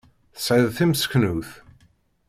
Tesɛiḍ 0.35 0.69
timseknewt? 0.77 1.49